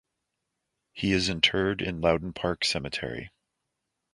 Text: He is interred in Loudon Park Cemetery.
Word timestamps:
He 0.93 1.11
is 1.11 1.29
interred 1.29 1.79
in 1.79 2.01
Loudon 2.01 2.33
Park 2.33 2.65
Cemetery. 2.65 3.29